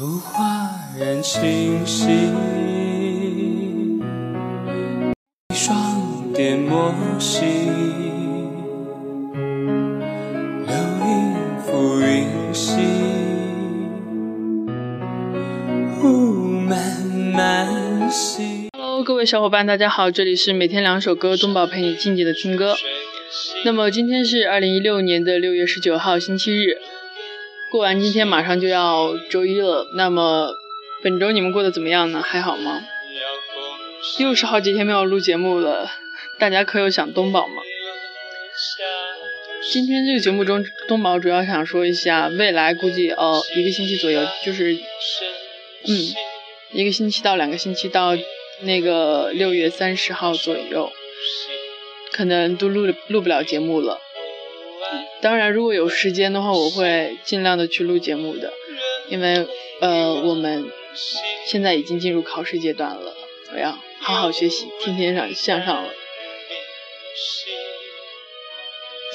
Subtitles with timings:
[0.00, 2.08] 图画然清晰，
[5.50, 7.44] 一双点墨细，
[10.66, 10.74] 流
[11.04, 12.24] 萤浮云
[12.54, 12.80] 兮，
[16.02, 16.06] 雾
[16.48, 16.80] 漫
[17.34, 18.70] 漫兮。
[18.72, 22.74] Hello，各位小伙伴，大家好，这里是每天两首歌，东宝陪你静静的听歌。
[23.66, 26.78] 那么今天是二零一六年的六月十九号，星期日。
[27.70, 29.88] 过完今天，马上就要周一了。
[29.94, 30.56] 那么
[31.04, 32.20] 本周你们过得怎么样呢？
[32.20, 32.82] 还好吗？
[34.18, 35.88] 又是好几天没有录节目了，
[36.38, 37.62] 大家可有想东宝吗？
[39.70, 45.96] 今天这个节目中，东宝主要想说一下未来，估计呃一个星期左右，就是嗯
[46.72, 48.16] 一个星期到两个星期到
[48.62, 50.90] 那个六月三十号左右，
[52.10, 54.00] 可能都录录不了节目了。
[55.20, 58.52] 当然，如果有时间的话，我会尽量的去录节目的，
[59.08, 59.46] 因为
[59.80, 60.70] 呃，我们
[61.46, 63.14] 现在已经进入考试阶段了，
[63.52, 65.90] 我要好好学习，天天上向上了。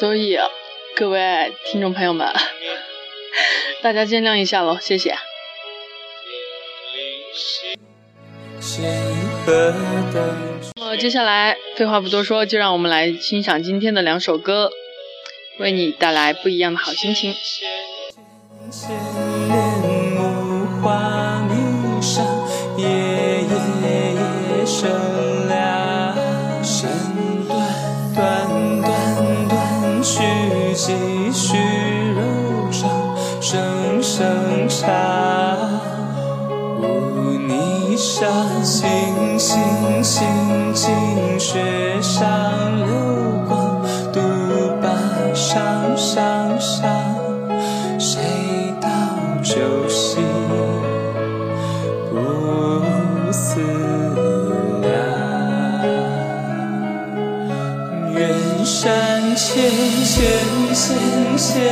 [0.00, 0.36] 所以，
[0.96, 2.26] 各位听众朋友们，
[3.80, 5.14] 大家见谅一下喽，谢谢。
[10.76, 14.70] 那么接下来废话不多说，就让我们来欣赏今天的两首歌。
[15.62, 17.32] 为你带来不一样的好心情。
[18.68, 18.90] 千
[19.46, 22.26] 年木花迷上，
[22.76, 24.90] 夜夜夜深
[25.46, 26.16] 凉。
[26.64, 26.90] 身
[27.46, 27.54] 段
[28.12, 28.48] 断
[28.82, 30.18] 断断续，
[30.74, 31.56] 继续
[32.16, 34.82] 柔肠，声声长。
[36.80, 38.26] 污泥沙，
[38.64, 40.26] 星星星
[40.74, 41.62] 星，雪
[42.02, 43.71] 上流光，
[46.02, 46.90] 上上，
[47.96, 48.20] 谁
[48.80, 48.88] 道
[49.40, 49.54] 酒
[49.88, 50.20] 醒
[52.10, 53.60] 不思
[54.80, 54.90] 量？
[58.12, 58.20] 远
[58.64, 59.70] 山前
[60.04, 61.62] 线线线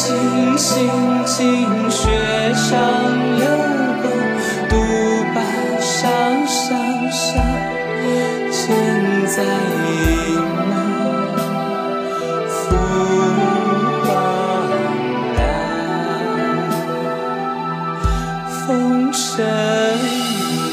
[0.00, 2.08] 星星星星，雪
[2.54, 2.72] 上
[3.36, 3.44] 流
[4.00, 4.10] 光，
[4.70, 4.72] 独
[5.34, 5.36] 把
[5.78, 6.00] 上
[6.46, 6.64] 上
[7.12, 7.28] 上，
[8.50, 8.58] 千
[9.26, 9.36] 载
[9.84, 9.86] 一
[10.56, 10.72] 梦，
[12.48, 12.56] 浮
[14.06, 14.08] 荒
[15.36, 15.38] 凉。
[18.66, 18.68] 风
[19.12, 19.20] 尘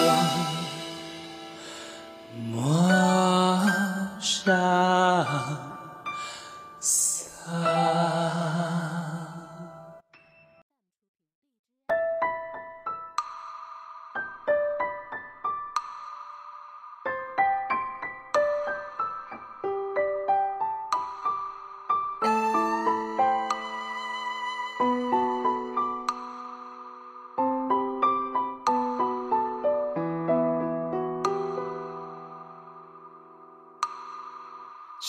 [0.07, 0.09] 浪，
[2.53, 2.55] 陌
[4.21, 4.55] 上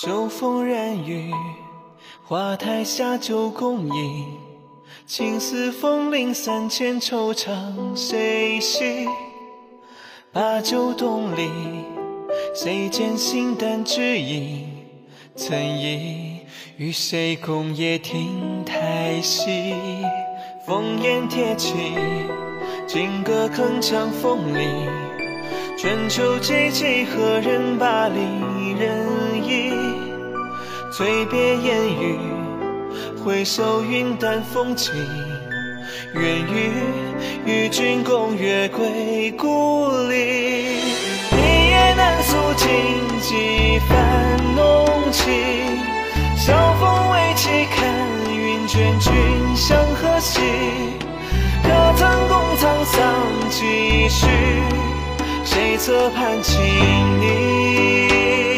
[0.00, 1.34] 秋风染雨，
[2.22, 4.26] 花台下酒共饮。
[5.04, 9.08] 青丝风铃三千，惆怅谁系？
[10.32, 11.50] 把酒东篱，
[12.54, 14.68] 谁见形单只影？
[15.34, 16.42] 曾忆
[16.76, 19.74] 与谁共夜听台戏？
[20.64, 21.74] 烽烟铁骑，
[22.86, 24.86] 金戈铿锵风铃。
[25.76, 28.20] 春秋寂寂，何人把离
[28.78, 29.72] 人忆？
[30.90, 32.18] 醉别烟雨，
[33.24, 34.94] 回首云淡风轻。
[36.14, 36.70] 愿与
[37.44, 40.14] 与君共月归故里。
[41.32, 42.68] 一夜难诉尽
[43.20, 45.26] 几番浓情。
[46.36, 47.92] 晓风未起，看
[48.32, 49.12] 云卷，君
[49.56, 50.40] 向何兮？
[51.64, 54.26] 可曾共沧桑几许？
[55.44, 56.60] 谁侧畔轻
[57.20, 58.57] 昵？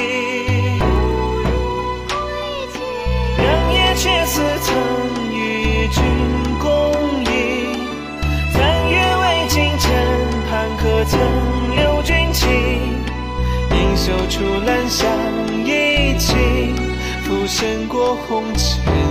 [14.30, 15.08] 处，兰香
[15.66, 16.34] 一起，
[17.24, 19.09] 浮现过红尘。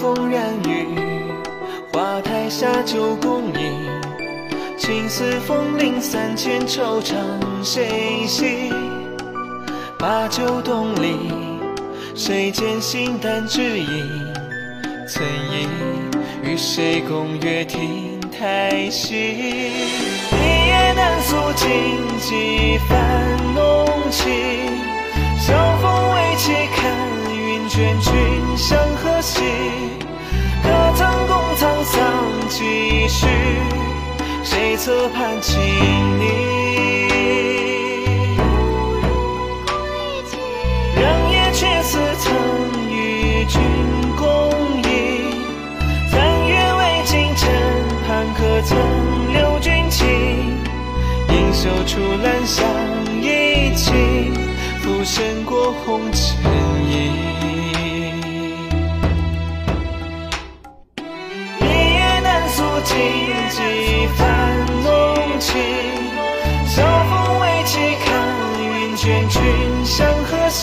[0.00, 0.86] 风染雨，
[1.92, 4.00] 花台下酒共饮。
[4.78, 7.16] 青丝风铃三千，惆怅
[7.62, 8.72] 谁系？
[9.98, 11.30] 把酒东篱，
[12.14, 14.34] 谁见心淡只影？
[15.06, 15.68] 曾忆
[16.48, 19.14] 与谁共月亭台戏？
[20.32, 21.68] 一夜难诉尽
[22.18, 24.32] 几番浓情。
[25.38, 25.52] 晓
[25.82, 26.90] 风未起，看
[27.34, 28.12] 云卷，君
[28.56, 29.42] 向何西？
[34.90, 35.56] 侧畔轻
[36.18, 36.24] 昵？
[40.96, 43.60] 良夜却似曾与君
[44.16, 44.26] 共
[44.82, 44.90] 饮。
[46.10, 47.48] 残月未尽，枕
[48.04, 48.76] 畔可曾
[49.32, 50.58] 留君情？
[51.28, 52.66] 应袖处兰香
[53.22, 54.34] 已尽，
[54.80, 56.20] 浮生过红尘
[56.90, 57.09] 影。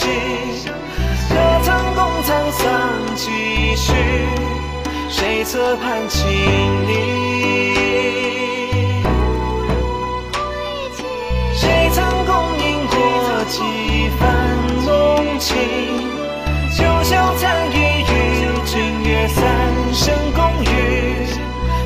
[0.08, 1.62] 何？
[1.64, 2.66] 曾共沧桑
[3.16, 3.94] 几许？
[5.10, 6.28] 谁侧畔轻
[6.88, 6.94] 昵？
[11.54, 12.96] 谁曾共饮过
[13.50, 14.24] 几番
[14.86, 15.56] 浓情？
[16.76, 18.14] 九霄残雨与
[18.66, 19.44] 君月三
[19.94, 20.66] 生共语。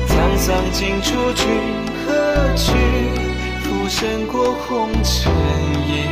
[0.08, 1.46] 沧桑尽处君
[2.06, 2.08] 何
[2.56, 2.72] 去？
[3.62, 5.32] 浮生过红尘
[5.88, 6.11] 影。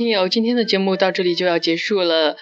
[0.00, 2.38] 听友，今天的节目到这里就要结束了。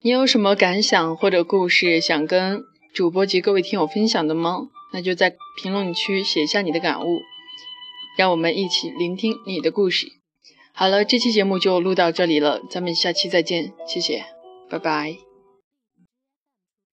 [0.00, 2.62] 你有什么感想或者故事想跟
[2.94, 4.70] 主播及各位听友分享的吗？
[4.90, 7.20] 那就在评论区写下你的感悟，
[8.16, 10.06] 让我们一起聆听你的故事。
[10.72, 14.24] 好了，这期节目就录到这里了，咱们下期再见，谢谢，
[14.70, 15.23] 拜拜。